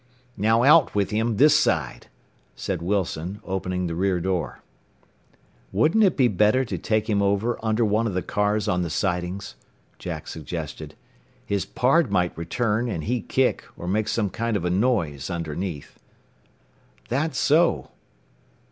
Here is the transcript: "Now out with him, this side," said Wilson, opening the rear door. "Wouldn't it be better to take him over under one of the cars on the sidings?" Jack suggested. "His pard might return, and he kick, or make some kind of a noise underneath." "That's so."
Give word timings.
"Now 0.35 0.63
out 0.63 0.95
with 0.95 1.11
him, 1.11 1.37
this 1.37 1.53
side," 1.55 2.07
said 2.55 2.81
Wilson, 2.81 3.39
opening 3.43 3.85
the 3.85 3.93
rear 3.93 4.19
door. 4.19 4.63
"Wouldn't 5.71 6.03
it 6.03 6.17
be 6.17 6.27
better 6.27 6.65
to 6.65 6.79
take 6.79 7.07
him 7.07 7.21
over 7.21 7.59
under 7.63 7.85
one 7.85 8.07
of 8.07 8.15
the 8.15 8.23
cars 8.23 8.67
on 8.67 8.81
the 8.81 8.89
sidings?" 8.89 9.53
Jack 9.99 10.27
suggested. 10.27 10.95
"His 11.45 11.65
pard 11.65 12.09
might 12.11 12.35
return, 12.35 12.87
and 12.89 13.03
he 13.03 13.21
kick, 13.21 13.63
or 13.77 13.87
make 13.87 14.07
some 14.07 14.31
kind 14.31 14.57
of 14.57 14.65
a 14.65 14.71
noise 14.71 15.29
underneath." 15.29 15.99
"That's 17.09 17.37
so." 17.37 17.91